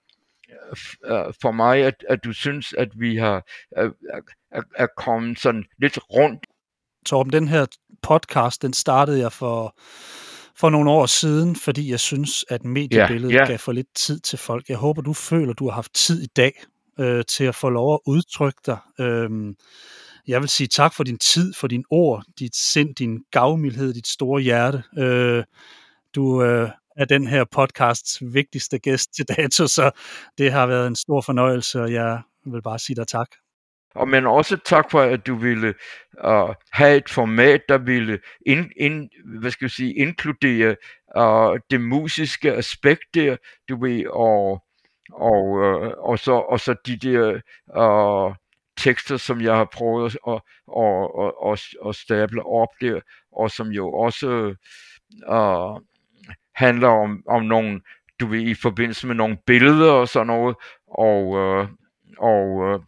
[1.41, 3.89] for mig, at, at du synes, at vi har er,
[4.51, 6.45] er, er kommet sådan lidt rundt.
[7.05, 7.65] Torben, den her
[8.01, 9.75] podcast, den startede jeg for,
[10.55, 13.45] for nogle år siden, fordi jeg synes, at mediebilledet ja, ja.
[13.45, 14.69] gav for lidt tid til folk.
[14.69, 16.63] Jeg håber, du føler, du har haft tid i dag
[16.99, 18.77] øh, til at få lov at udtrykke dig.
[18.99, 19.29] Øh,
[20.27, 24.07] jeg vil sige tak for din tid, for din ord, dit sind, din gavmildhed, dit
[24.07, 24.83] store hjerte.
[24.97, 25.43] Øh,
[26.15, 29.91] du øh, er den her podcasts vigtigste gæst til dato, så
[30.37, 33.27] det har været en stor fornøjelse, og jeg vil bare sige dig tak.
[33.95, 35.73] Og men også tak for, at du ville
[36.23, 39.09] uh, have et format, der ville in, in,
[39.39, 40.75] hvad skal jeg sige, inkludere
[41.17, 43.37] uh, det musiske aspekt der,
[43.69, 44.63] du ved, og,
[45.13, 47.33] og, uh, og, så, og så de der
[47.77, 48.35] uh,
[48.77, 50.41] tekster, som jeg har prøvet at,
[50.77, 52.99] at, at, at, at stable op der,
[53.31, 54.55] og som jo også
[55.29, 55.81] uh,
[56.55, 57.81] handler om, om nogle,
[58.19, 60.55] du ved, i forbindelse med nogle billeder og sådan noget,
[60.87, 61.67] og, uh,
[62.17, 62.79] og, uh,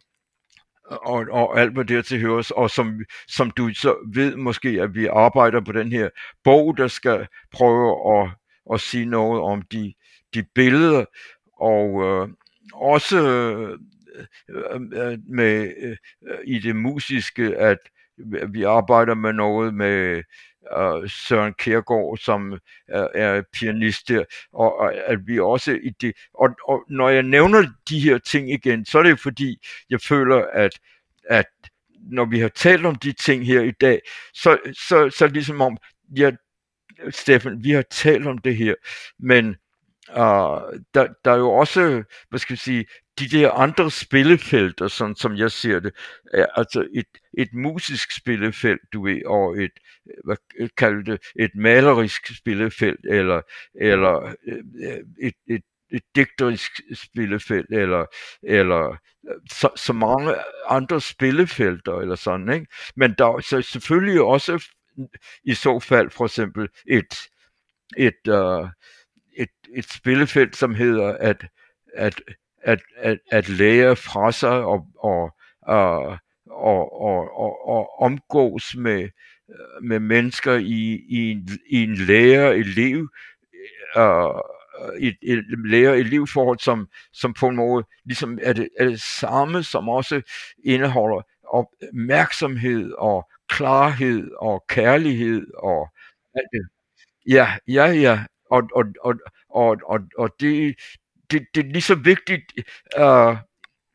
[0.86, 4.94] og, og alt hvad der til høres, og som, som du så ved måske, at
[4.94, 6.08] vi arbejder på den her
[6.44, 8.30] bog, der skal prøve at,
[8.72, 9.94] at sige noget om de,
[10.34, 11.04] de billeder,
[11.60, 12.28] og uh,
[12.74, 13.18] også
[14.48, 17.78] Øh, øh, med øh, i det musiske, at
[18.48, 20.22] vi arbejder med noget med
[20.76, 22.58] uh, Søren Kierkegaard, som
[22.88, 27.22] er, er pianist der, og, og at vi også i det, og, og når jeg
[27.22, 30.80] nævner de her ting igen, så er det fordi, jeg føler, at,
[31.28, 31.46] at
[32.10, 34.00] når vi har talt om de ting her i dag,
[34.34, 34.58] så,
[34.88, 35.76] så, så det ligesom om,
[36.16, 36.30] ja,
[37.10, 38.74] Steffen, vi har talt om det her,
[39.18, 39.56] men
[40.10, 42.84] Uh, der, der er jo også, hvad skal vi sige,
[43.18, 45.92] de der andre spillefelter, sådan som jeg ser det,
[46.32, 47.06] er altså et,
[47.38, 49.70] et musisk spillefelt, du ved, og et,
[50.24, 50.36] hvad
[50.76, 53.40] kalder det, et malerisk spillefelt, eller,
[53.74, 55.62] eller øh, et, et,
[55.92, 58.06] et digterisk spillefelt, eller,
[58.42, 58.96] eller
[59.50, 60.34] så, så mange
[60.68, 62.66] andre spillefelter, eller sådan, ikke?
[62.96, 64.64] Men der er så selvfølgelig også
[65.44, 67.18] i så fald for eksempel et,
[67.96, 68.68] et, uh,
[69.36, 71.46] et, et spillefelt, som hedder at,
[71.94, 72.20] at,
[72.62, 76.18] at, at, at lære fra sig og, og, og,
[76.50, 79.08] og, og, og, og omgås med,
[79.82, 83.08] med mennesker i, i, en, i en lærer-elev
[83.96, 89.00] uh, øh, et, et lærer-elev-forhold, som, som på en måde ligesom er det, er det
[89.00, 90.22] samme, som også
[90.64, 95.88] indeholder opmærksomhed og klarhed og kærlighed og
[96.34, 96.68] alt det.
[97.28, 98.24] Ja, ja, ja.
[98.50, 99.14] Og, og, og,
[99.50, 100.74] og, og, og det,
[101.30, 102.52] det, det er lige så vigtigt,
[102.96, 103.36] uh,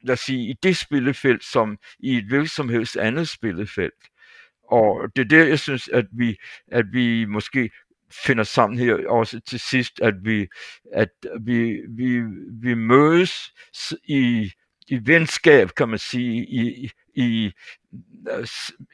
[0.04, 4.08] lad os sige, i det spillefelt, som i et hvilket som helst andet spillefelt.
[4.72, 6.38] Og det er der, jeg synes, at vi,
[6.72, 7.70] at vi måske
[8.26, 10.48] finder sammen her også til sidst, at vi,
[10.94, 11.10] at
[11.42, 12.22] vi, vi,
[12.62, 13.34] vi mødes
[14.04, 14.52] i,
[14.88, 17.52] i venskab, kan man sige, i, i,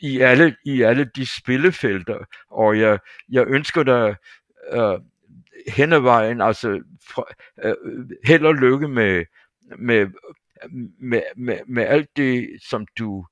[0.01, 2.25] i, alle, i alle de spillefelter.
[2.49, 4.15] Og jeg, jeg ønsker dig
[4.73, 5.01] uh,
[5.68, 6.82] hen ad vejen, altså
[7.64, 7.76] øh,
[8.26, 9.26] held og lykke med,
[9.78, 10.08] med,
[10.99, 13.26] med, med, med alt det, som du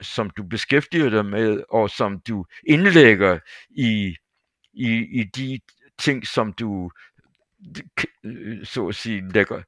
[0.00, 3.38] som du beskæftiger dig med, og som du indlægger
[3.70, 4.16] i,
[4.72, 5.60] i, i de
[5.98, 6.90] ting, som du
[8.64, 9.62] så at sige lægger,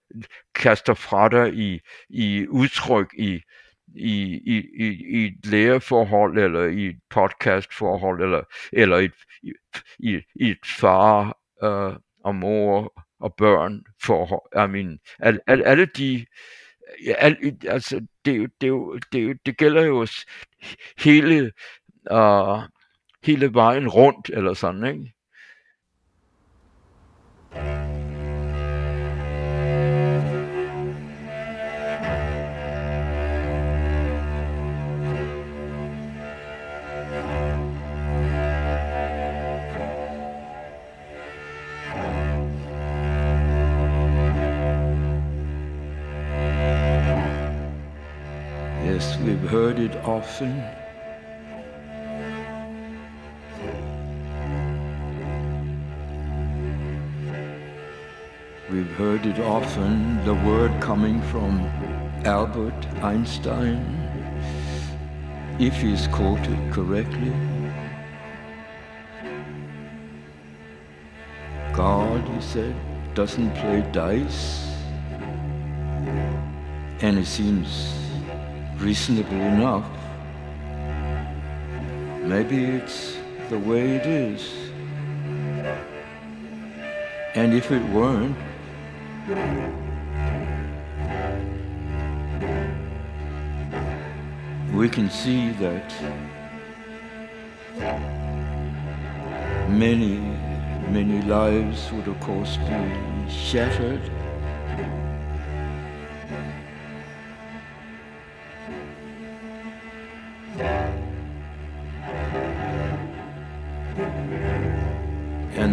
[0.55, 3.43] kaster fra dig i, i udtryk i,
[3.95, 8.43] i, i, i, i et læreforhold, eller i et podcastforhold, eller,
[8.73, 9.53] eller et, i,
[9.99, 14.69] i, i et far øh, og mor og børn forhold.
[14.69, 16.27] I mean, al, al, alle de
[17.19, 18.73] al, altså det, det,
[19.13, 20.07] det, det gælder jo
[20.99, 21.53] hele
[22.11, 22.63] uh,
[23.25, 25.13] hele vejen rundt, eller sådan, ikke?
[49.97, 50.63] Often.
[58.71, 61.61] We've heard it often, the word coming from
[62.25, 63.81] Albert Einstein,
[65.59, 67.33] if he's quoted correctly.
[71.73, 72.75] God, he said,
[73.15, 74.67] doesn't play dice,
[77.01, 78.08] and it seems
[78.79, 79.87] reasonable enough.
[82.23, 83.19] Maybe it's
[83.49, 84.53] the way it is.
[87.35, 88.37] And if it weren't,
[94.73, 95.93] we can see that
[99.69, 100.19] many,
[100.91, 104.01] many lives would of course be shattered.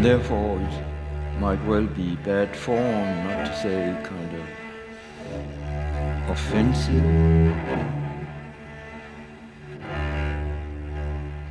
[0.07, 4.45] And it might well be bad form, not to say kind of
[6.29, 7.55] offensive.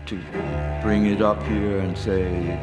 [0.07, 0.17] To
[0.83, 2.57] bring it up here and say,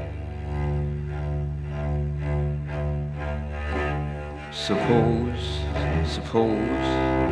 [4.53, 5.59] suppose,
[6.05, 7.30] suppose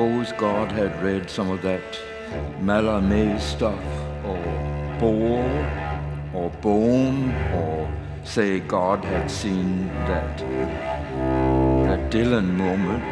[0.00, 1.82] suppose God had read some of that
[2.62, 3.84] Mallarmé stuff,
[4.24, 4.42] or
[4.98, 5.44] Bohr,
[6.32, 7.86] or Bohm, or
[8.24, 13.04] say God had seen that, that Dylan moment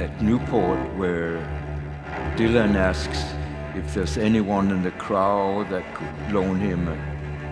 [0.00, 1.38] at Newport where
[2.36, 3.22] Dylan asks
[3.76, 6.96] if there's anyone in the crowd that could loan him a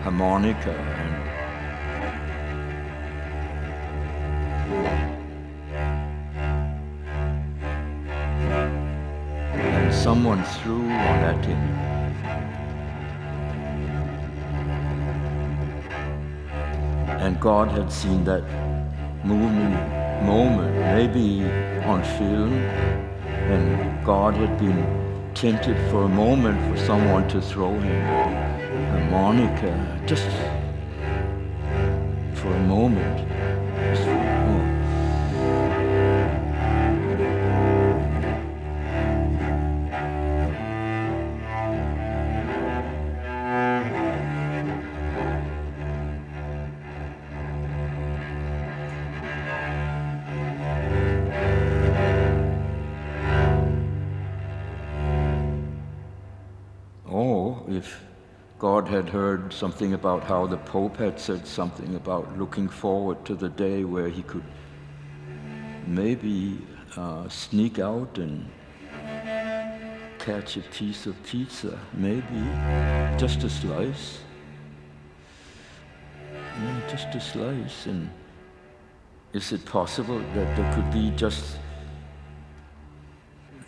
[0.03, 1.16] harmonica and
[10.07, 11.61] someone threw on at him.
[17.19, 18.43] And God had seen that
[19.25, 19.75] movement,
[20.23, 21.43] moment, maybe
[21.83, 22.53] on film,
[23.51, 24.79] and God had been
[25.33, 29.73] tempted for a moment for someone to throw him a harmonica,
[30.05, 30.29] just
[32.39, 33.36] for a moment.
[58.87, 63.35] God had heard something about how the Pope had said something about looking forward to
[63.35, 64.45] the day where he could
[65.85, 66.57] maybe
[66.95, 68.49] uh, sneak out and
[70.19, 72.41] catch a piece of pizza, maybe
[73.17, 74.19] just a slice.
[76.31, 77.87] Yeah, just a slice.
[77.87, 78.09] And
[79.33, 81.57] is it possible that there could be just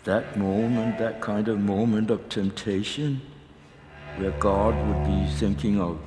[0.04, 3.20] that moment, that kind of moment of temptation,
[4.20, 5.98] where God would be thinking of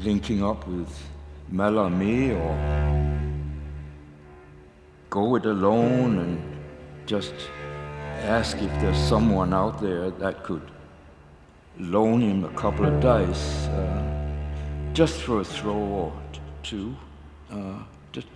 [0.00, 0.90] linking up with
[1.52, 2.54] Malame or
[5.10, 6.56] go it alone and
[7.04, 7.34] just
[8.22, 10.70] ask if there's someone out there that could
[11.78, 14.02] loan him a couple of dice uh,
[14.94, 16.12] just for a throw or
[16.62, 16.96] two.
[17.50, 17.82] Uh,
[18.12, 18.28] just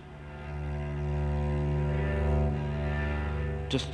[3.69, 3.89] just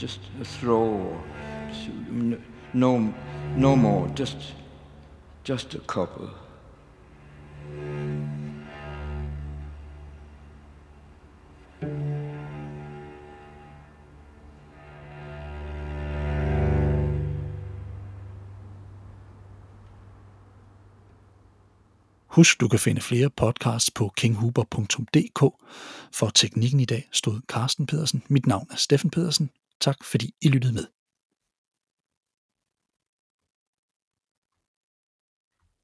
[0.00, 1.14] just a throw
[2.72, 3.12] no
[3.56, 4.54] no more just
[5.44, 6.30] just a couple
[22.30, 25.40] Husk, du kan finde flere podcasts på kinghuber.dk.
[26.12, 28.22] For teknikken i dag stod Carsten Pedersen.
[28.28, 29.50] Mit navn er Steffen Pedersen.
[29.80, 30.86] Tak fordi I lyttede med.